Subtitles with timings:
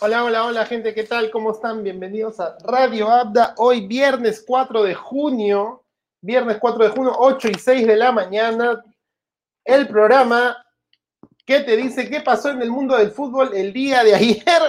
[0.00, 1.28] Hola, hola, hola gente, ¿qué tal?
[1.28, 1.82] ¿Cómo están?
[1.82, 3.54] Bienvenidos a Radio Abda.
[3.56, 5.82] Hoy viernes 4 de junio,
[6.20, 8.80] viernes 4 de junio, 8 y 6 de la mañana,
[9.64, 10.56] el programa
[11.44, 14.62] que te dice qué pasó en el mundo del fútbol el día de ayer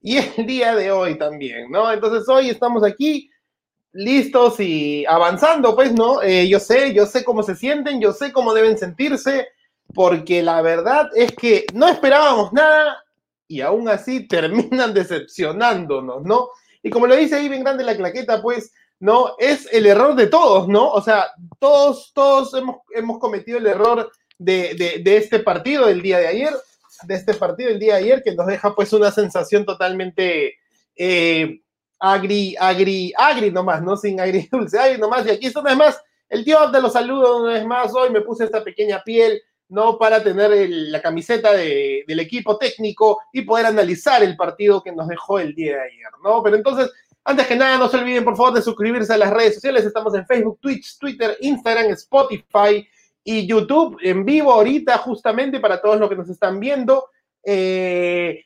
[0.00, 1.90] y el día de hoy también, ¿no?
[1.90, 3.28] Entonces hoy estamos aquí
[3.90, 6.22] listos y avanzando, pues, ¿no?
[6.22, 9.48] Eh, yo sé, yo sé cómo se sienten, yo sé cómo deben sentirse,
[9.92, 13.02] porque la verdad es que no esperábamos nada
[13.48, 16.50] y aún así terminan decepcionándonos, ¿no?
[16.82, 19.34] Y como lo dice ahí bien grande la claqueta, pues, ¿no?
[19.38, 20.90] Es el error de todos, ¿no?
[20.90, 21.26] O sea,
[21.58, 26.54] todos, todos hemos, hemos cometido el error de, de, este partido del día de ayer,
[27.04, 30.56] de este partido del día de ayer, que nos deja pues una sensación totalmente
[30.94, 31.60] eh,
[31.98, 33.96] agri, agri, agri nomás, ¿no?
[33.96, 35.26] Sin agri dulce, agri nomás.
[35.26, 37.92] Y aquí está una vez más, el tío de los saludos una vez más.
[37.94, 39.98] Hoy me puse esta pequeña piel ¿no?
[39.98, 45.38] Para tener la camiseta del equipo técnico y poder analizar el partido que nos dejó
[45.38, 46.42] el día de ayer, ¿no?
[46.42, 46.90] Pero entonces,
[47.24, 49.84] antes que nada, no se olviden, por favor, de suscribirse a las redes sociales.
[49.84, 52.88] Estamos en Facebook, Twitch, Twitter, Instagram, Spotify
[53.22, 57.10] y YouTube en vivo ahorita, justamente para todos los que nos están viendo.
[57.44, 58.44] Eh,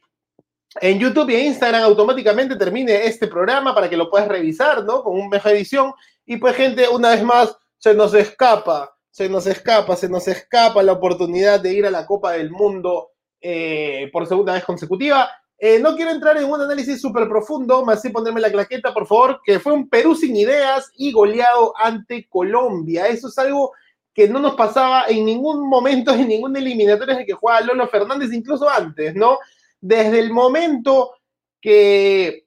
[0.81, 5.05] en YouTube y Instagram automáticamente termine este programa para que lo puedas revisar, ¿no?
[5.05, 5.93] Con una mejor edición.
[6.27, 10.83] Y pues, gente, una vez más, se nos escapa se nos escapa, se nos escapa
[10.83, 13.11] la oportunidad de ir a la Copa del Mundo
[13.43, 15.29] eh, por segunda vez consecutiva.
[15.59, 19.07] Eh, no quiero entrar en un análisis súper profundo, más sí ponerme la claqueta, por
[19.07, 23.07] favor, que fue un Perú sin ideas y goleado ante Colombia.
[23.07, 23.73] Eso es algo
[24.15, 28.33] que no nos pasaba en ningún momento, en ninguna eliminatoria en que jugaba Lolo Fernández,
[28.33, 29.39] incluso antes, ¿no?
[29.79, 31.13] Desde el momento
[31.61, 32.47] que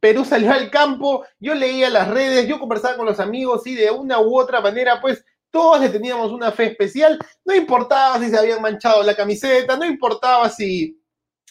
[0.00, 3.90] Perú salió al campo, yo leía las redes, yo conversaba con los amigos y de
[3.90, 8.38] una u otra manera, pues todos le teníamos una fe especial, no importaba si se
[8.38, 11.00] habían manchado la camiseta, no importaba si,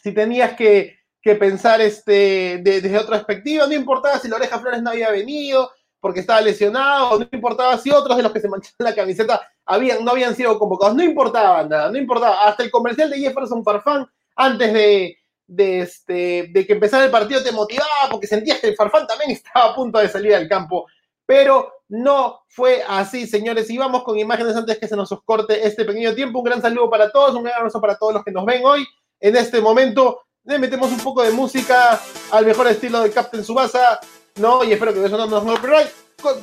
[0.01, 0.95] si tenías que,
[1.39, 5.69] pensar este, desde otra perspectiva, no importaba si la oreja Flores no había venido
[5.99, 10.05] porque estaba lesionado, no importaba si otros de los que se mancharon la camiseta habían,
[10.05, 14.07] no habían sido convocados, no importaba nada, no importaba, hasta el comercial de Jefferson Farfán
[14.37, 18.75] antes de, de, este, de que empezara el partido te motivaba porque sentías que el
[18.75, 20.85] Farfán también estaba a punto de salir al campo
[21.27, 23.69] pero no fue así, señores.
[23.69, 26.39] Y vamos con imágenes antes que se nos corte este pequeño tiempo.
[26.39, 28.87] Un gran saludo para todos, un gran abrazo para todos los que nos ven hoy.
[29.19, 32.01] En este momento le metemos un poco de música
[32.31, 33.99] al mejor estilo de Captain Subasa,
[34.37, 34.63] ¿no?
[34.63, 35.89] Y espero que eso no nos copyright.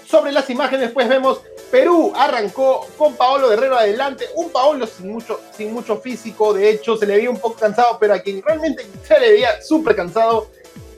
[0.07, 1.41] Sobre las imágenes, pues vemos
[1.71, 4.27] Perú arrancó con Paolo Guerrero adelante.
[4.37, 7.97] Un Paolo sin mucho, sin mucho físico, de hecho, se le veía un poco cansado,
[7.99, 10.49] pero a quien realmente se le veía súper cansado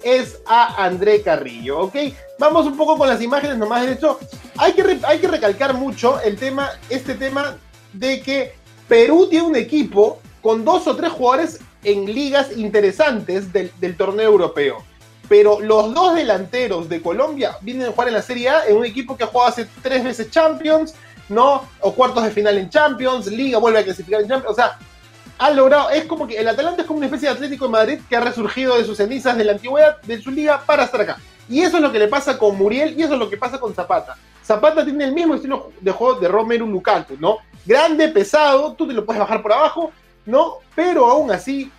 [0.07, 1.97] es a André Carrillo, ¿ok?
[2.39, 3.85] Vamos un poco con las imágenes nomás.
[3.85, 4.21] De hecho,
[4.57, 7.57] hay que, hay que recalcar mucho el tema, este tema
[7.93, 8.55] de que
[8.87, 14.85] Perú tiene un equipo con dos o tres jugadores en ligas interesantes del, torneo europeo.
[15.29, 18.85] Pero los dos delanteros de Colombia vienen a jugar en la Serie A en un
[18.85, 20.95] equipo que ha jugado hace tres veces Champions,
[21.29, 21.69] ¿no?
[21.81, 24.53] O cuartos de final en Champions, Liga vuelve a clasificar en Champions.
[24.53, 24.79] O sea,
[25.39, 28.01] ha logrado, es como que el Atalanta es como una especie de Atlético de Madrid
[28.09, 31.19] que ha resurgido de sus cenizas de la antigüedad, de su liga, para estar acá.
[31.49, 33.59] Y eso es lo que le pasa con Muriel y eso es lo que pasa
[33.59, 34.17] con Zapata.
[34.45, 37.39] Zapata tiene el mismo estilo de juego de Romero Lukaku, ¿no?
[37.65, 39.93] Grande, pesado, tú te lo puedes bajar por abajo,
[40.25, 40.59] ¿no?
[40.75, 41.71] Pero aún así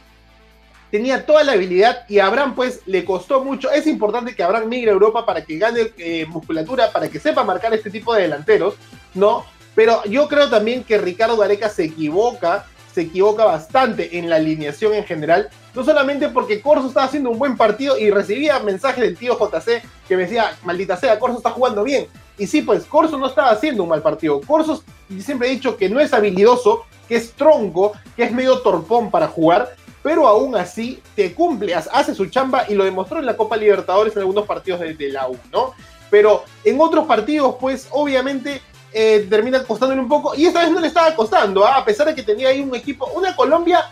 [0.92, 3.72] tenía toda la habilidad y a Abraham pues le costó mucho.
[3.72, 7.44] Es importante que Abraham migre a Europa para que gane eh, musculatura, para que sepa
[7.44, 8.76] marcar este tipo de delanteros,
[9.14, 9.46] ¿no?
[9.76, 12.66] Pero yo creo también que Ricardo Areca se equivoca
[12.98, 17.38] se equivoca bastante en la alineación en general, no solamente porque Corso estaba haciendo un
[17.38, 21.52] buen partido y recibía mensajes del tío JC que me decía, maldita sea, Corso está
[21.52, 22.08] jugando bien.
[22.40, 24.42] Y sí, pues Corso no estaba haciendo un mal partido.
[24.42, 24.84] Corso
[25.20, 29.28] siempre he dicho que no es habilidoso, que es tronco, que es medio torpón para
[29.28, 33.58] jugar, pero aún así te cumple, hace su chamba y lo demostró en la Copa
[33.58, 35.74] Libertadores en algunos partidos de, de la U, ¿no?
[36.10, 38.60] Pero en otros partidos, pues obviamente
[38.94, 40.36] eh, termina costándole un poco.
[40.36, 41.78] Y esta vez no le estaba costando, ¿ah?
[41.78, 43.86] a pesar de que tenía ahí un equipo, una Colombia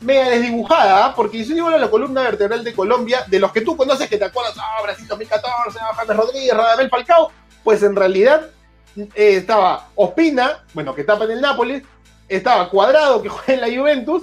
[0.00, 1.14] mega desdibujada, ¿ah?
[1.14, 4.18] porque si yo digo la columna vertebral de Colombia, de los que tú conoces, que
[4.18, 7.30] te acuerdas, ah, Brasil 2014, James Rodríguez, Radamel Falcao,
[7.64, 8.50] pues en realidad
[8.96, 11.82] eh, estaba Ospina, bueno, que tapa en el Nápoles,
[12.28, 14.22] estaba Cuadrado, que juega en la Juventus,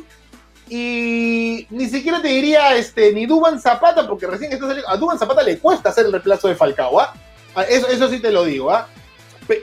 [0.70, 5.20] y ni siquiera te diría este, ni Duban Zapata, porque recién está saliendo, a Duban
[5.20, 7.14] Zapata le cuesta hacer el reemplazo de Falcao, ¿ah?
[7.70, 8.88] Eso, eso sí te lo digo, ¿ah?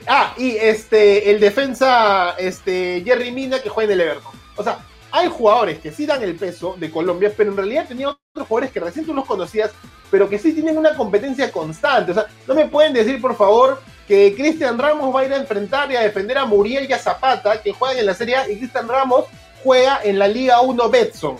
[0.06, 4.32] Ah, y este, el defensa este, Jerry Mina que juega en el Everton.
[4.56, 8.08] O sea, hay jugadores que sí dan el peso de Colombia, pero en realidad tenía
[8.08, 9.72] otros jugadores que recién tú los conocías,
[10.10, 12.12] pero que sí tienen una competencia constante.
[12.12, 15.36] O sea, no me pueden decir, por favor, que Cristian Ramos va a ir a
[15.36, 18.48] enfrentar y a defender a Muriel y a Zapata, que juegan en la Serie A,
[18.48, 19.24] y Cristian Ramos
[19.62, 21.36] juega en la Liga 1 Betson.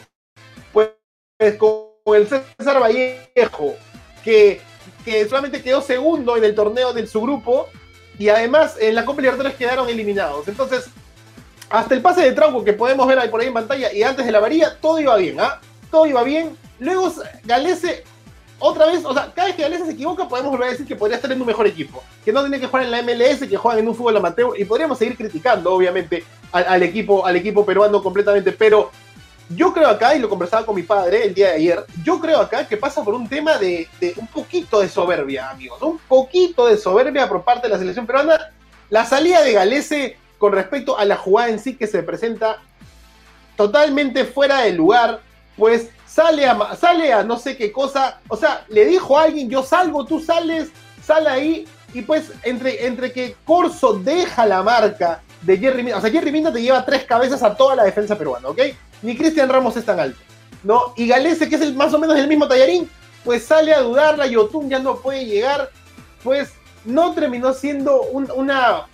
[0.73, 0.91] Pues,
[1.59, 3.75] como el César Vallejo,
[4.25, 4.61] que,
[5.05, 7.69] que solamente quedó segundo en el torneo de su grupo
[8.21, 10.47] y además en la Copa Libertadores quedaron eliminados.
[10.47, 10.91] Entonces,
[11.71, 14.27] hasta el pase de Trauco que podemos ver ahí por ahí en pantalla y antes
[14.27, 15.59] de la varilla, todo iba bien, ¿ah?
[15.91, 16.55] Todo iba bien.
[16.79, 17.11] Luego
[17.45, 18.05] Galese,
[18.59, 20.97] otra vez, o sea, cada vez que Galese se equivoca, podemos volver a decir que
[20.97, 22.05] podría estar en un mejor equipo.
[22.23, 24.53] Que no tiene que jugar en la MLS, que juegan en un fútbol amateur.
[24.61, 28.53] Y podríamos seguir criticando, obviamente, al, equipo, al equipo peruano completamente.
[28.53, 28.91] Pero
[29.51, 32.39] yo creo acá, y lo conversaba con mi padre el día de ayer, yo creo
[32.39, 35.83] acá que pasa por un tema de, un poquito de soberbia, amigos.
[35.83, 38.53] Un poquito de soberbia por parte de la selección peruana.
[38.91, 42.59] La salida de Galese con respecto a la jugada en sí que se presenta
[43.57, 45.21] totalmente fuera de lugar,
[45.57, 49.51] pues sale a, sale a no sé qué cosa, o sea, le dijo a alguien,
[49.51, 50.71] yo salgo, tú sales,
[51.05, 56.01] sale ahí, y pues entre, entre que Corso deja la marca de Jerry Minda, o
[56.01, 58.61] sea, Jerry Minda te lleva tres cabezas a toda la defensa peruana, ¿ok?
[59.03, 60.19] Ni Cristian Ramos es tan alto,
[60.63, 60.93] ¿no?
[60.97, 62.89] Y Galese, que es el, más o menos el mismo tallarín,
[63.25, 65.71] pues sale a dudarla, Yotun ya no puede llegar,
[66.23, 66.51] pues
[66.85, 68.87] no terminó siendo una,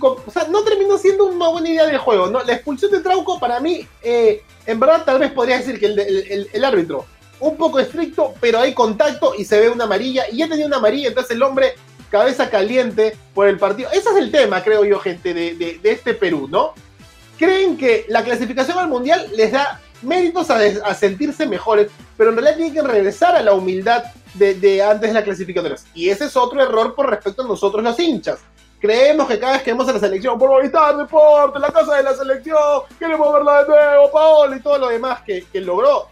[0.00, 2.28] o sea, no terminó siendo una buena idea del juego.
[2.28, 2.42] ¿no?
[2.42, 6.64] La expulsión de Trauco, para mí, eh, en verdad, tal vez podría decir que el,
[6.64, 7.06] árbitro,
[7.40, 10.24] un poco estricto, pero hay contacto y se ve una amarilla.
[10.30, 11.74] Y ya tenía una amarilla, entonces el hombre,
[12.10, 13.90] cabeza caliente por el partido.
[13.90, 16.74] Ese es el tema, creo yo, gente, de, este Perú, ¿no?
[17.38, 22.56] Creen que la clasificación al mundial les da méritos a, sentirse mejores, pero en realidad
[22.56, 24.04] tienen que regresar a la humildad
[24.34, 25.76] de, antes de la clasificación.
[25.94, 28.38] Y ese es otro error por respecto a nosotros los hinchas
[28.78, 32.02] Creemos que cada vez que vemos a la selección, por Movistar Deporte, la casa de
[32.02, 36.08] la selección, queremos verla de nuevo, Paolo y todo lo demás que, que logró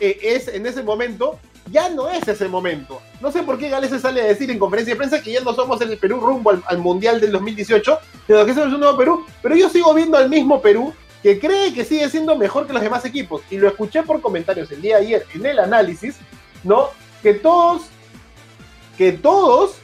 [0.00, 1.38] eh, es en ese momento,
[1.70, 3.00] ya no es ese momento.
[3.20, 5.40] No sé por qué Gales se sale a decir en conferencia de prensa que ya
[5.40, 9.26] no somos el Perú rumbo al, Mundial del 2018, sino que somos un nuevo Perú,
[9.42, 10.92] pero yo sigo viendo al mismo Perú
[11.22, 13.42] que cree que sigue siendo mejor que los demás equipos.
[13.50, 16.16] Y lo escuché por comentarios el día de ayer en el análisis,
[16.62, 16.90] ¿no?
[17.22, 17.82] Que todos,
[18.96, 19.76] que todos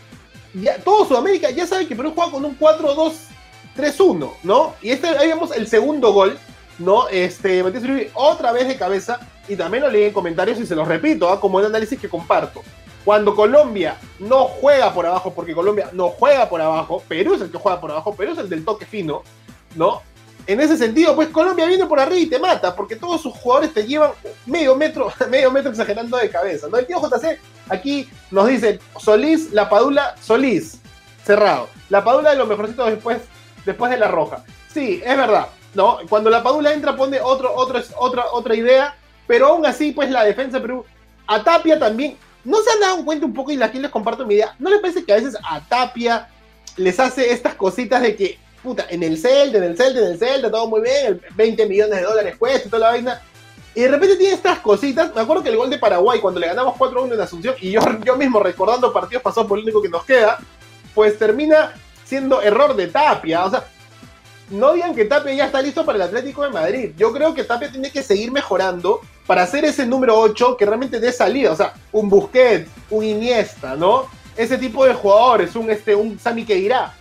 [0.54, 4.74] ya, todo Sudamérica ya sabe que Perú juega con un 4-2-3-1, ¿no?
[4.80, 6.38] Y este, ahí vemos el segundo gol,
[6.78, 7.08] ¿no?
[7.08, 10.74] Este, Matías Uribe otra vez de cabeza, y también lo leí en comentarios y se
[10.74, 11.40] los repito, ¿ah?
[11.40, 12.62] como un análisis que comparto.
[13.04, 17.50] Cuando Colombia no juega por abajo, porque Colombia no juega por abajo, Perú es el
[17.50, 19.22] que juega por abajo, Perú es el del toque fino,
[19.74, 20.02] ¿no?
[20.46, 23.72] En ese sentido, pues Colombia viene por arriba y te mata, porque todos sus jugadores
[23.72, 24.12] te llevan
[24.46, 26.78] medio metro, medio metro exagerando de cabeza, ¿no?
[26.78, 27.38] El tío JC
[27.68, 30.80] aquí nos dice Solís, La Padula, Solís,
[31.24, 31.68] cerrado.
[31.88, 33.22] La Padula de lo mejorcito después,
[33.64, 34.44] después de la roja.
[34.72, 35.98] Sí, es verdad, ¿no?
[36.08, 38.96] Cuando la Padula entra pone otro, otro, otra, otra idea,
[39.26, 40.84] pero aún así, pues la defensa de Perú,
[41.26, 44.34] a Tapia también, ¿no se han dado cuenta un poco y aquí les comparto mi
[44.34, 44.54] idea?
[44.58, 46.28] ¿No les parece que a veces a Tapia
[46.76, 50.18] les hace estas cositas de que, puta, en el Celta, en el Celta, en el
[50.18, 53.22] Celta, todo muy bien, 20 millones de dólares cuesta y toda la vaina,
[53.74, 55.12] y de repente tiene estas cositas.
[55.14, 57.80] Me acuerdo que el gol de Paraguay, cuando le ganamos 4-1 en Asunción, y yo,
[58.04, 60.38] yo mismo recordando partidos pasados por el único que nos queda,
[60.94, 61.72] pues termina
[62.04, 63.44] siendo error de Tapia.
[63.44, 63.64] O sea,
[64.50, 66.92] no digan que Tapia ya está listo para el Atlético de Madrid.
[66.96, 71.00] Yo creo que Tapia tiene que seguir mejorando para hacer ese número 8 que realmente
[71.00, 71.52] dé salida.
[71.52, 74.06] O sea, un Busquets, un Iniesta, ¿no?
[74.36, 76.92] Ese tipo de jugadores, un, este, un Sami Keira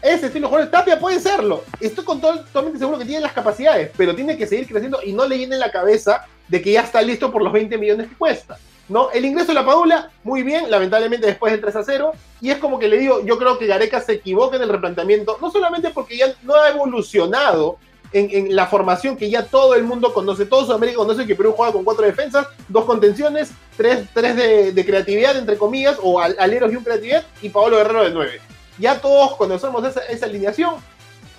[0.00, 1.64] ese estilo de jugador, Tapia puede serlo.
[1.80, 5.12] Estoy con todo, totalmente seguro que tiene las capacidades, pero tiene que seguir creciendo y
[5.12, 8.14] no le llene la cabeza de que ya está listo por los 20 millones que
[8.14, 8.58] cuesta.
[8.88, 9.10] ¿no?
[9.10, 12.58] El ingreso de la Padula, muy bien, lamentablemente después del 3 a 0, y es
[12.58, 15.90] como que le digo, yo creo que Gareca se equivoca en el replanteamiento, no solamente
[15.90, 17.78] porque ya no ha evolucionado
[18.12, 21.72] en, la formación que ya todo el mundo conoce, todo Sudamérica conoce que Perú juega
[21.72, 26.84] con cuatro defensas, dos contenciones, tres, tres de, creatividad, entre comillas, o aleros y un
[26.84, 28.40] creatividad, y Paolo Guerrero de 9
[28.78, 30.76] ya todos conocemos esa, esa alineación.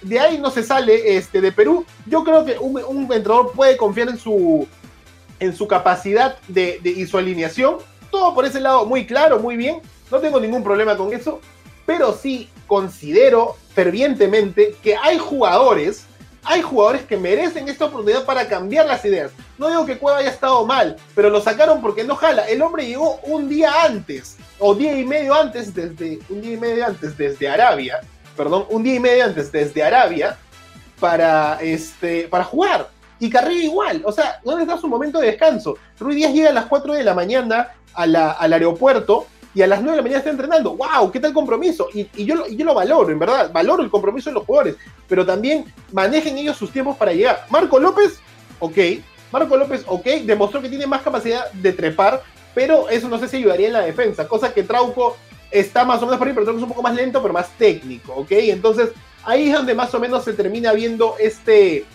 [0.01, 1.85] De ahí no se sale este, de Perú.
[2.05, 4.67] Yo creo que un, un entrenador puede confiar en su,
[5.39, 7.77] en su capacidad de, y su alineación.
[8.11, 9.81] Todo por ese lado muy claro, muy bien.
[10.11, 11.39] No tengo ningún problema con eso.
[11.85, 16.05] Pero sí considero fervientemente que hay jugadores
[16.49, 19.31] hay jugadores que merecen esta oportunidad para cambiar las ideas.
[19.59, 22.49] No digo que Cueva haya estado mal, pero lo sacaron porque no jala.
[22.49, 26.57] El hombre llegó un día antes, o día y medio antes, desde un día y
[26.57, 27.99] medio antes desde Arabia,
[28.35, 30.39] perdón, un día y medio antes desde Arabia
[30.99, 32.89] para, este, para jugar.
[33.19, 35.77] Y Carrillo igual, o sea, les da su momento de descanso.
[35.99, 39.91] Ruiz Díaz llega a las 4 de la mañana al aeropuerto y a las 9
[39.91, 40.75] de la mañana está entrenando.
[40.75, 41.11] ¡Wow!
[41.11, 41.87] ¿Qué tal compromiso?
[41.93, 43.51] Y, yo, yo lo valoro, en verdad.
[43.51, 44.75] Valoro el compromiso de los jugadores.
[45.07, 47.45] Pero también manejen ellos sus tiempos para llegar.
[47.49, 48.19] Marco López,
[48.59, 48.77] ok.
[49.31, 50.05] Marco López, ok.
[50.23, 52.21] Demostró que tiene más capacidad de trepar.
[52.53, 54.27] Pero eso no sé si ayudaría en la defensa.
[54.27, 55.17] Cosa que Trauco
[55.49, 57.49] está más o menos por ahí, pero Trauco es un poco más lento, pero más
[57.57, 58.31] técnico, ok.
[58.31, 58.89] Entonces
[59.23, 61.85] ahí es donde más o menos se termina viendo este.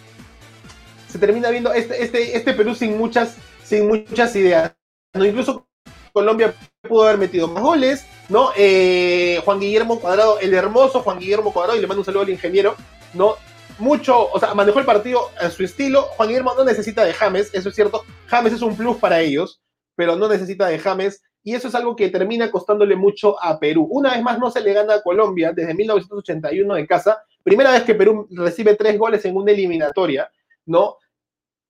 [1.08, 4.72] Se termina viendo este, este, este Perú sin muchas, sin muchas ideas.
[5.12, 5.24] ¿no?
[5.24, 5.68] Incluso
[6.14, 6.54] Colombia
[6.88, 8.50] pudo haber metido más goles, ¿no?
[8.56, 12.30] Eh, Juan Guillermo Cuadrado, el hermoso Juan Guillermo Cuadrado, y le mando un saludo al
[12.30, 12.76] ingeniero,
[13.14, 13.34] ¿no?
[13.80, 16.02] Mucho, o sea, manejó el partido a su estilo.
[16.16, 18.04] Juan Guillermo no necesita de James, eso es cierto.
[18.28, 19.60] James es un plus para ellos,
[19.96, 21.20] pero no necesita de James.
[21.42, 23.88] Y eso es algo que termina costándole mucho a Perú.
[23.90, 27.24] Una vez más no se le gana a Colombia desde 1981 de casa.
[27.42, 30.30] Primera vez que Perú recibe tres goles en una eliminatoria,
[30.64, 30.96] ¿no?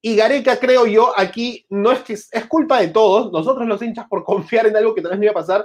[0.07, 4.07] Y Gareca, creo yo, aquí no es que es, culpa de todos, nosotros los hinchas
[4.07, 5.65] por confiar en algo que tal vez no iba a pasar,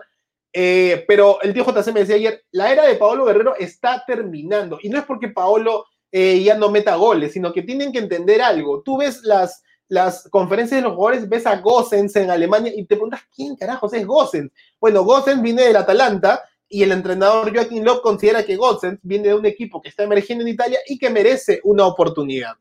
[0.53, 4.79] eh, pero el tío JC me decía ayer, la era de Paolo Guerrero está terminando.
[4.81, 8.41] Y no es porque Paolo eh, ya no meta goles, sino que tienen que entender
[8.41, 8.81] algo.
[8.81, 12.95] Tú ves las, las conferencias de los jugadores, ves a Gossens en Alemania y te
[12.95, 14.53] preguntas, ¿quién carajos es Gossens?
[14.79, 19.35] Bueno, Gossens viene del Atalanta, y el entrenador Joaquín Love considera que Godsens viene de
[19.35, 22.53] un equipo que está emergiendo en Italia y que merece una oportunidad.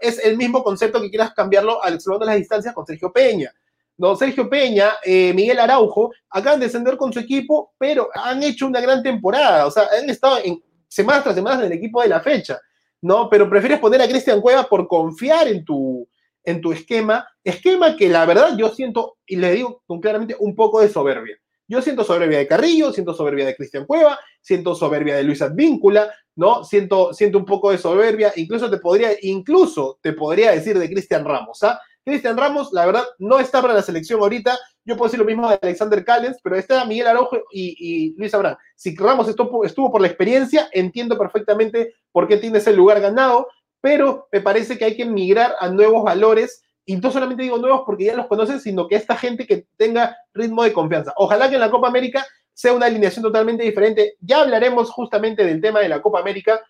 [0.00, 3.52] Es el mismo concepto que quieras cambiarlo al de las distancias con Sergio Peña.
[3.96, 8.66] No, Sergio Peña, eh, Miguel Araujo, acaban de descender con su equipo, pero han hecho
[8.66, 9.66] una gran temporada.
[9.66, 12.60] O sea, han estado en semanas tras semanas en el equipo de la fecha.
[13.02, 13.28] ¿no?
[13.28, 16.08] Pero prefieres poner a Cristian Cueva por confiar en tu,
[16.44, 17.26] en tu esquema.
[17.44, 21.36] Esquema que la verdad yo siento, y le digo claramente, un poco de soberbia.
[21.68, 26.12] Yo siento soberbia de Carrillo, siento soberbia de Cristian Cueva, siento soberbia de Luis Advíncula,
[26.36, 26.64] ¿no?
[26.64, 31.24] Siento, siento un poco de soberbia, incluso te podría, incluso te podría decir de Cristian
[31.24, 31.80] Ramos, ¿ah?
[32.04, 34.58] Cristian Ramos, la verdad, no está para la selección ahorita.
[34.84, 38.56] Yo puedo decir lo mismo de Alexander Callens, pero está Miguel Araujo y, Luis Abraham.
[38.74, 43.46] Si Ramos estuvo, estuvo por la experiencia, entiendo perfectamente por qué tiene ese lugar ganado,
[43.80, 47.82] pero me parece que hay que migrar a nuevos valores y no solamente digo nuevos
[47.86, 51.12] porque ya los conocen, sino que esta gente que tenga ritmo de confianza.
[51.16, 54.16] Ojalá que en la Copa América sea una alineación totalmente diferente.
[54.20, 56.60] Ya hablaremos justamente del tema de la Copa América,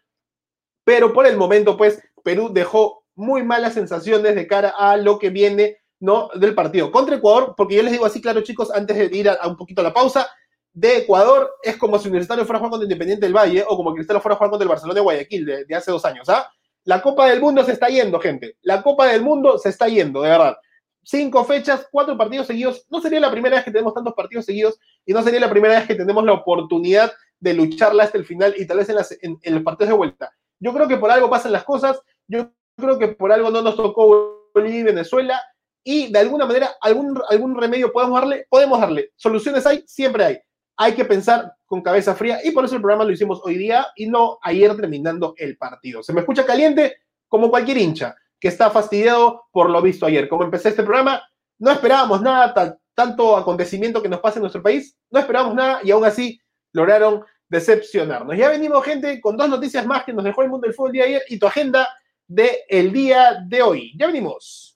[0.85, 5.31] pero por el momento, pues, Perú dejó muy malas sensaciones de cara a lo que
[5.31, 6.29] viene ¿no?
[6.35, 9.47] del partido contra Ecuador, porque yo les digo así, claro, chicos, antes de ir a,
[9.47, 10.29] un poquito a la pausa,
[10.73, 13.95] de Ecuador es como si Universitario fuera a jugar contra Independiente del Valle o como
[13.95, 16.51] Cristal fuera a jugar contra el Barcelona de Guayaquil de, de hace dos años, ¿ah?
[16.85, 18.57] La Copa del Mundo se está yendo, gente.
[18.63, 20.57] La Copa del Mundo se está yendo, de verdad.
[21.05, 22.87] Cinco fechas, cuatro partidos seguidos.
[22.91, 25.75] No sería la primera vez que tenemos tantos partidos seguidos y no sería la primera
[25.75, 28.89] vez que tenemos la oportunidad de lucharla hasta el final y tal vez
[29.21, 30.33] en, los partidos de vuelta.
[30.61, 32.01] Yo creo que por algo pasan las cosas.
[32.29, 35.41] Yo creo que por algo no nos tocó Bolivia y Venezuela
[35.85, 39.11] y de alguna manera algún, algún remedio podemos darle, podemos darle.
[39.17, 40.39] Soluciones hay, siempre hay
[40.77, 43.87] hay que pensar con cabeza fría y por eso el programa lo hicimos hoy día
[43.97, 46.03] y no ayer terminando el partido.
[46.03, 46.99] Se me escucha caliente
[47.29, 50.29] como cualquier hincha que está fastidiado por lo visto ayer.
[50.29, 51.23] Como empecé este programa,
[51.59, 55.91] no esperábamos nada, tanto acontecimiento que nos pasa en nuestro país, no esperábamos nada y
[55.93, 56.39] aún así
[56.75, 58.37] lograron decepcionarnos.
[58.37, 60.93] Ya venimos, gente, con dos noticias más que nos dejó el mundo del fútbol el
[60.93, 61.89] día de ayer y tu agenda
[62.29, 63.95] del día de hoy.
[63.99, 64.72] Ya venimos.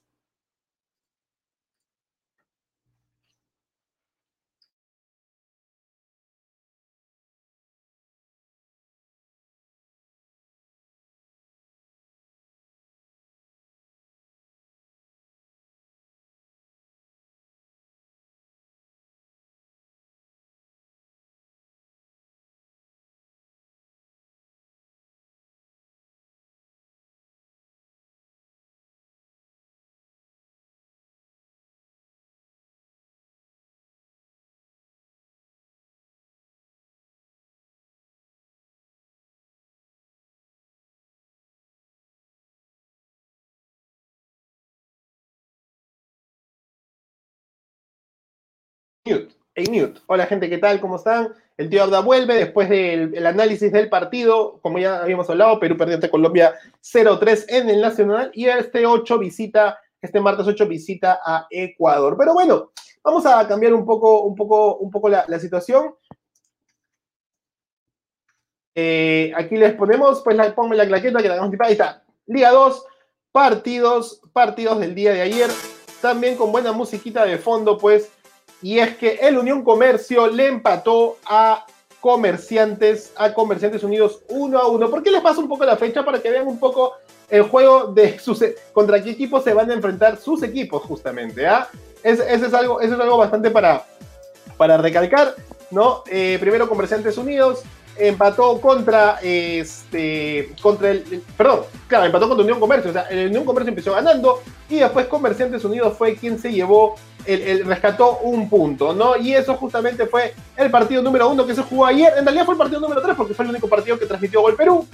[49.55, 50.81] Hey Hola gente, ¿qué tal?
[50.81, 51.33] ¿Cómo están?
[51.55, 54.59] El tío Arda vuelve después del análisis del partido.
[54.61, 59.17] Como ya habíamos hablado, Perú perdió ante Colombia 0-3 en el Nacional y este 8
[59.17, 62.17] visita, este martes 8 visita a Ecuador.
[62.17, 62.71] Pero bueno,
[63.01, 65.95] vamos a cambiar un poco, un poco, un poco la, situación.
[68.75, 72.03] Eh, aquí les ponemos, pues la, ponme la claqueta que la hagamos Ahí está.
[72.25, 72.85] Liga 2,
[73.31, 75.49] partidos, partidos del día de ayer.
[76.01, 78.11] También con buena musiquita de fondo, pues
[78.61, 81.65] y es que el Unión Comercio le empató a
[81.99, 84.89] Comerciantes, a Comerciantes Unidos uno a uno.
[84.89, 86.93] ¿Por qué les paso un poco la fecha para que vean un poco
[87.29, 91.45] el juego de sus, contra qué equipos se van a enfrentar sus equipos justamente?
[91.47, 91.67] ¿ah?
[92.03, 93.85] Es, es algo, eso es algo bastante para,
[94.57, 95.35] para recalcar,
[95.71, 96.03] ¿no?
[96.09, 97.63] Eh, primero Comerciantes Unidos
[97.99, 103.43] empató contra este contra el perdón, claro, empató contra Unión Comercio, o sea, el Unión
[103.43, 106.95] Comercio empezó ganando y después Comerciantes Unidos fue quien se llevó
[107.27, 109.17] el, rescató un punto, ¿no?
[109.17, 112.13] Y eso justamente fue el partido número uno que se jugó ayer.
[112.17, 114.55] En realidad fue el partido número tres porque fue el único partido que transmitió Gol
[114.55, 114.87] Perú.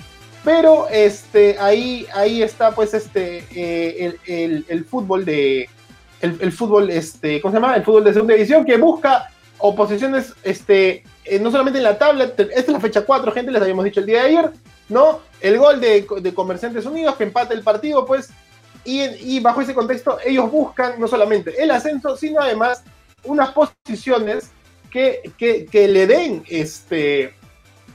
[0.44, 5.70] Pero este, ahí, ahí está pues este, eh, el, fútbol de,
[6.20, 7.76] el, fútbol, este, ¿cómo se llama?
[7.76, 12.26] El fútbol de segunda división que busca oposiciones, este, eh, no solamente en la tabla,
[12.26, 14.52] esta es la fecha 4, gente, les habíamos dicho el día de ayer,
[14.90, 15.22] ¿no?
[15.40, 18.30] El gol de, de Comerciantes Unidos que empata el partido, pues,
[18.86, 19.02] y,
[19.36, 22.84] y, bajo ese contexto ellos buscan no solamente el ascenso, sino además
[23.24, 24.52] unas posiciones
[24.92, 27.34] que, que, que le den, este,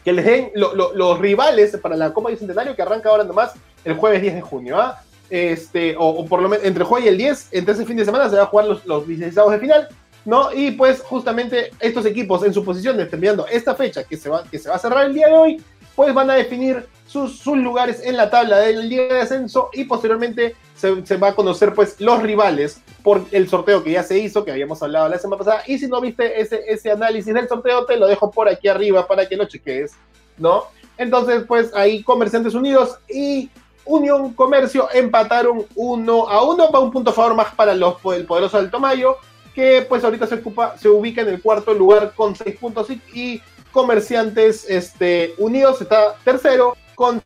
[0.04, 3.52] que les den los rivales para la Copa Bicentenario que arranca ahora nomás
[3.84, 5.02] el jueves 10 de junio, ¿ah?
[5.30, 8.04] Este, o, por lo menos entre el jueves y el 10, entre ese fin de
[8.04, 9.88] semana se va a jugar los, los de final,
[10.24, 10.52] ¿no?
[10.52, 14.58] Y pues justamente estos equipos en su posición, determinando esta fecha que se, va, que
[14.58, 15.62] se va a cerrar el día de hoy,
[15.98, 19.82] pues van a definir sus, sus lugares en la tabla del día de ascenso y
[19.82, 24.16] posteriormente se, se, va a conocer pues los rivales por el sorteo que ya se
[24.16, 25.64] hizo, que habíamos hablado la semana pasada.
[25.66, 29.08] Y si no viste ese, ese análisis del sorteo, te lo dejo por aquí arriba
[29.08, 29.96] para que lo cheques,
[30.36, 30.66] ¿no?
[30.98, 33.50] Entonces, pues ahí Comerciantes Unidos y
[33.84, 38.58] Unión Comercio empataron uno a uno, va un punto favor más para los, el poderoso
[38.58, 39.16] del Tomayo,
[39.52, 43.42] que pues ahorita se, ocupa, se ubica en el cuarto lugar con seis puntos y,
[43.72, 47.22] Comerciantes este, Unidos está tercero con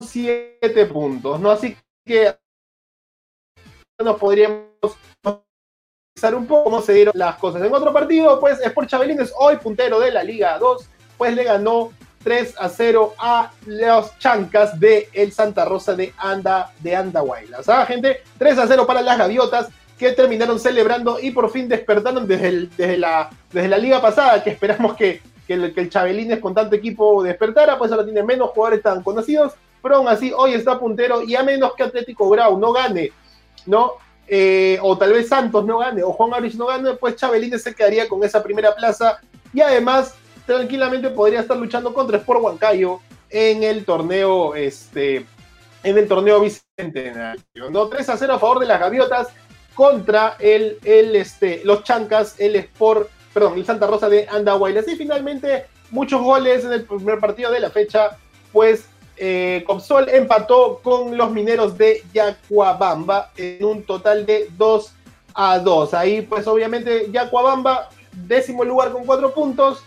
[0.00, 1.50] siete puntos, ¿no?
[1.50, 2.36] Así que
[4.02, 4.66] nos podríamos
[6.14, 7.62] pensar un poco cómo se dieron las cosas.
[7.62, 11.92] En otro partido, pues Sport Chabelines, hoy puntero de la Liga 2, pues le ganó
[12.24, 17.66] 3 a 0 a los chancas de el Santa Rosa de Anda de Andahuaylas.
[17.66, 18.22] ¿sabes gente?
[18.38, 19.68] 3 a 0 para las gaviotas
[19.98, 24.50] que terminaron celebrando y por fin despertaron desde, desde, la, desde la liga pasada, que
[24.50, 28.50] esperamos que, que, el, que el Chabelines con tanto equipo despertara, pues ahora tiene menos
[28.50, 32.58] jugadores tan conocidos, pero aún así hoy está puntero y a menos que Atlético Grau
[32.58, 33.12] no gane,
[33.66, 33.92] ¿no?
[34.28, 37.74] Eh, o tal vez Santos no gane, o Juan Aurich no gane, pues Chabelines se
[37.74, 39.20] quedaría con esa primera plaza
[39.54, 40.14] y además
[40.46, 45.26] tranquilamente podría estar luchando contra Sport Huancayo en el torneo, este,
[45.82, 47.70] en el torneo bicentenario.
[47.70, 47.88] ¿no?
[47.88, 49.28] 3 a 0 a favor de las gaviotas
[49.74, 54.88] contra el, el, este, los chancas, el Sport, perdón, el Santa Rosa de Andahuaylas.
[54.88, 58.16] Y finalmente, muchos goles en el primer partido de la fecha,
[58.50, 58.86] pues
[59.18, 64.90] eh, Copsol empató con los mineros de Yacuabamba en un total de 2
[65.34, 65.92] a 2.
[65.92, 69.84] Ahí, pues obviamente, Yacuabamba, décimo lugar con 4 puntos,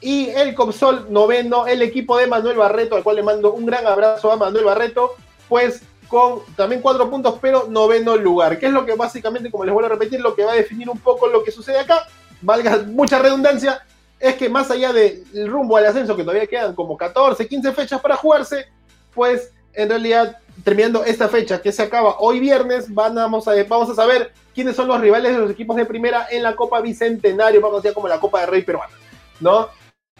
[0.00, 3.84] y el Copsol noveno, el equipo de Manuel Barreto, al cual le mando un gran
[3.84, 5.16] abrazo a Manuel Barreto,
[5.48, 9.74] pues con también cuatro puntos, pero noveno lugar, que es lo que básicamente, como les
[9.74, 12.06] vuelvo a repetir, lo que va a definir un poco lo que sucede acá,
[12.42, 13.82] valga mucha redundancia,
[14.20, 18.00] es que más allá del rumbo al ascenso, que todavía quedan como 14, 15 fechas
[18.00, 18.66] para jugarse,
[19.14, 23.94] pues en realidad, terminando esta fecha que se acaba hoy viernes, vamos a, vamos a
[23.94, 27.78] saber quiénes son los rivales de los equipos de primera en la Copa Bicentenario, vamos
[27.78, 28.92] a decir como la Copa de Rey peruana,
[29.40, 29.68] ¿no?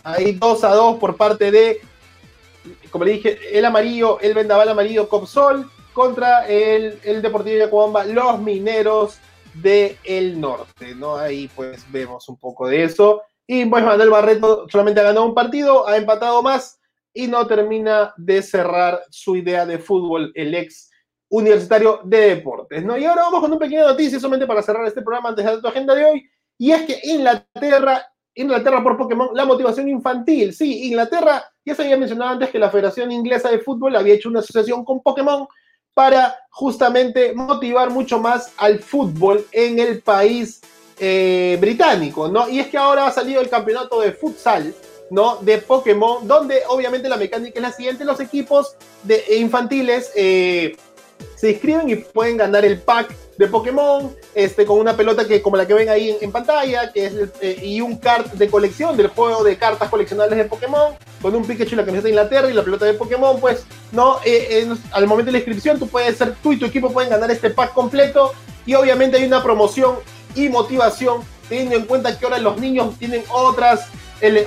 [0.02, 1.80] Ahí 2 a 2 por parte de,
[2.90, 8.04] como le dije, el amarillo, el vendaval amarillo Copsol contra el, el Deportivo de Yacuabamba,
[8.04, 9.18] los mineros
[9.54, 11.16] del norte, ¿no?
[11.16, 13.22] Ahí pues vemos un poco de eso.
[13.46, 16.80] Y pues Manuel Barreto solamente ha ganado un partido, ha empatado más
[17.12, 20.90] y no termina de cerrar su idea de fútbol, el ex
[21.28, 22.96] universitario de deportes, ¿no?
[22.96, 25.68] Y ahora vamos con una pequeña noticia, solamente para cerrar este programa antes de la
[25.68, 30.54] agenda de hoy, y es que Inglaterra Inglaterra por Pokémon, la motivación infantil.
[30.54, 34.28] Sí, Inglaterra, ya se había mencionado antes que la Federación Inglesa de Fútbol había hecho
[34.28, 35.46] una asociación con Pokémon
[35.94, 40.60] para justamente motivar mucho más al fútbol en el país
[40.98, 42.48] eh, británico, ¿no?
[42.48, 44.74] Y es que ahora ha salido el campeonato de futsal,
[45.10, 45.36] ¿no?
[45.36, 50.76] De Pokémon, donde obviamente la mecánica es la siguiente, los equipos de, infantiles eh,
[51.36, 55.56] se inscriben y pueden ganar el pack de Pokémon, este, con una pelota que como
[55.56, 59.08] la que ven ahí en, pantalla, que es eh, y un cart de colección del
[59.08, 62.54] juego de cartas coleccionables de Pokémon, con un Pikachu y la camiseta de Inglaterra y
[62.54, 66.34] la pelota de Pokémon, pues no, eh, al momento de la inscripción tú puedes ser,
[66.42, 68.32] tú y tu equipo pueden ganar este pack completo
[68.66, 69.96] y obviamente hay una promoción
[70.34, 73.88] y motivación teniendo en cuenta que ahora los niños tienen otras,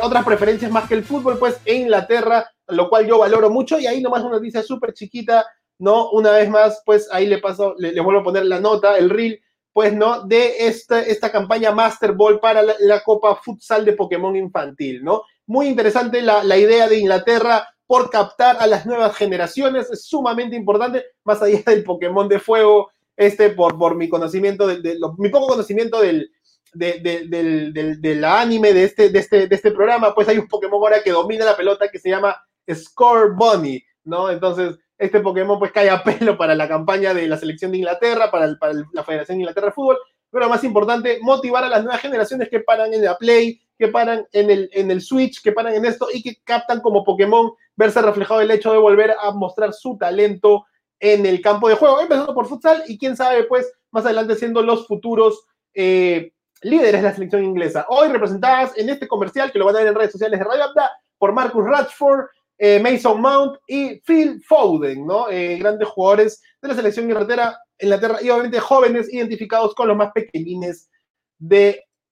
[0.02, 3.86] otras preferencias más que el fútbol, pues en Inglaterra, lo cual yo valoro mucho y
[3.86, 5.46] ahí nomás una noticia súper chiquita
[5.80, 6.10] ¿no?
[6.12, 9.42] Una vez más, pues ahí le paso, le, vuelvo a poner la nota, el reel,
[9.74, 10.22] pues, ¿no?
[10.26, 15.24] De esta, esta campaña Master Ball para la, Copa Futsal de Pokémon Infantil, ¿no?
[15.48, 21.06] Muy interesante la, idea de Inglaterra por captar a las nuevas generaciones, es sumamente importante,
[21.24, 26.02] más allá del Pokémon de fuego, este, por, por mi conocimiento, de, mi poco conocimiento
[26.02, 26.32] del,
[26.74, 31.12] del, anime de este, de, este, de este programa, pues hay un Pokémon ahora que
[31.12, 32.36] domina la pelota que se llama
[32.74, 34.30] Score Bunny, ¿no?
[34.30, 38.32] Entonces, este Pokémon pues cae a pelo para la campaña de la selección de Inglaterra,
[38.32, 38.48] para,
[38.94, 39.98] la Federación de Inglaterra de Fútbol,
[40.30, 44.26] pero más importante, motivar a las nuevas generaciones que paran en la Play, que paran
[44.32, 48.02] en el, en el Switch, que paran en esto y que captan como Pokémon verse
[48.02, 50.66] reflejado el hecho de volver a mostrar su talento
[51.00, 54.62] en el campo de juego, empezando por futsal y quién sabe pues más adelante siendo
[54.62, 57.86] los futuros eh, líderes de la selección inglesa.
[57.90, 60.64] Hoy representadas en este comercial, que lo van a ver en redes sociales de Radio
[60.64, 62.26] Abda, por Marcus Rashford,
[62.58, 65.30] eh, Mason Mount y Phil Foden, ¿no?
[65.30, 70.12] Eh, grandes jugadores de la selección Inglaterra, Inglaterra y obviamente jóvenes identificados con los más
[70.14, 70.90] pequeñines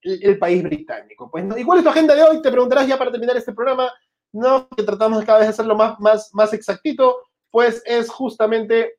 [0.03, 1.29] del país británico.
[1.31, 1.57] Pues, ¿no?
[1.57, 2.41] ¿Y cuál es tu agenda de hoy?
[2.41, 3.91] Te preguntarás ya para terminar este programa,
[4.31, 4.67] ¿no?
[4.69, 8.95] Que tratamos cada vez de hacerlo más, más, más exactito, pues es justamente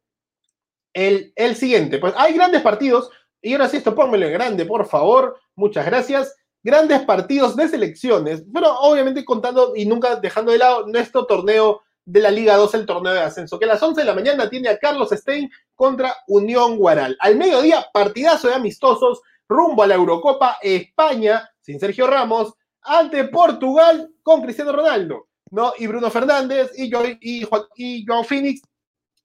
[0.93, 1.99] el, el siguiente.
[1.99, 3.11] Pues hay grandes partidos,
[3.43, 5.39] y ahora sí, esto pónmelo en grande, por favor.
[5.55, 11.27] Muchas gracias grandes partidos de selecciones, pero obviamente contando y nunca dejando de lado nuestro
[11.27, 14.15] torneo de la Liga 2, el torneo de ascenso, que a las 11 de la
[14.15, 17.17] mañana tiene a Carlos Stein contra Unión Guaral.
[17.21, 24.11] Al mediodía, partidazo de amistosos rumbo a la Eurocopa España, sin Sergio Ramos, ante Portugal
[24.23, 25.73] con Cristiano Ronaldo, ¿no?
[25.79, 28.63] Y Bruno Fernández y, Joe, y, y Joao Phoenix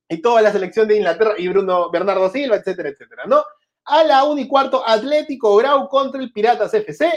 [0.07, 3.43] y toda la selección de Inglaterra y Bruno Bernardo Silva, etcétera, etcétera, ¿no?
[3.85, 7.11] A la 1 y cuarto, Atlético Grau contra el Piratas FC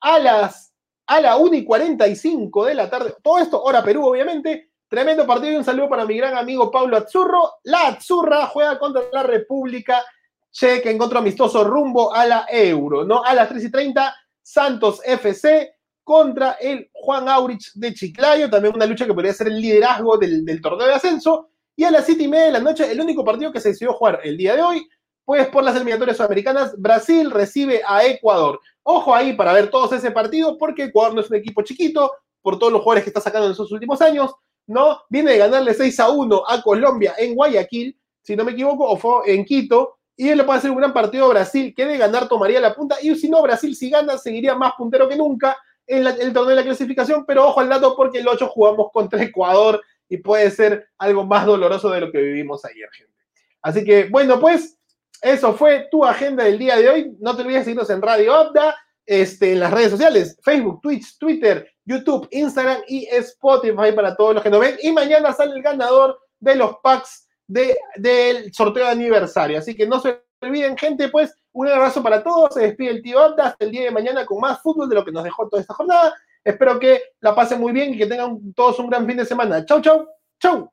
[0.00, 0.72] a las
[1.06, 3.14] a la 1 y 45 de la tarde.
[3.22, 4.72] Todo esto, hora Perú, obviamente.
[4.88, 7.54] Tremendo partido y un saludo para mi gran amigo Pablo Azzurro.
[7.64, 10.02] La Azzurra juega contra la República
[10.50, 13.22] Checa en contra amistoso rumbo a la Euro, ¿no?
[13.22, 18.48] A las 3 y 30, Santos FC contra el Juan Aurich de Chiclayo.
[18.48, 21.50] También una lucha que podría ser el liderazgo del, del torneo de ascenso.
[21.76, 23.92] Y a las 7 y media de la noche, el único partido que se decidió
[23.92, 24.88] jugar el día de hoy,
[25.24, 28.58] pues por las eliminatorias sudamericanas, Brasil recibe a Ecuador.
[28.82, 32.58] Ojo ahí para ver todos ese partido, porque Ecuador no es un equipo chiquito, por
[32.58, 34.32] todos los jugadores que está sacando en sus últimos años,
[34.66, 35.02] ¿no?
[35.10, 38.96] Viene de ganarle 6 a 1 a Colombia en Guayaquil, si no me equivoco, o
[38.96, 42.28] fue en Quito, y él le puede hacer un gran partido Brasil, que de ganar
[42.28, 46.04] tomaría la punta, y si no, Brasil si gana seguiría más puntero que nunca en,
[46.04, 49.80] el torneo de la clasificación, pero ojo al dato porque el 8 jugamos contra Ecuador
[50.08, 53.12] y puede ser algo más doloroso de lo que vivimos ayer, gente.
[53.62, 54.76] Así que, bueno, pues
[55.22, 57.16] eso fue tu agenda del día de hoy.
[57.20, 58.76] No te olvides de seguirnos en Radio Abda,
[59.06, 64.42] este, en las redes sociales, Facebook, Twitch, Twitter, YouTube, Instagram y Spotify para todos los
[64.42, 64.76] que nos ven.
[64.82, 69.58] Y mañana sale el ganador de los packs del sorteo de aniversario.
[69.58, 72.54] Así que no se olviden, gente, pues un abrazo para todos.
[72.54, 75.04] Se despide el tío Abda hasta el día de mañana con más fútbol de lo
[75.04, 76.14] que nos dejó toda esta jornada.
[76.44, 79.64] Espero que la pasen muy bien y que tengan todos un gran fin de semana.
[79.64, 80.06] Chau, chau,
[80.40, 80.70] chau.